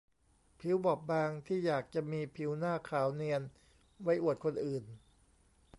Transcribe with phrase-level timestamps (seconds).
[0.59, 3.41] ผิวบอบบางที่อยากจะมีผิวหน้าขาวเนียน
[4.03, 4.83] ไว้อวดคนอื่น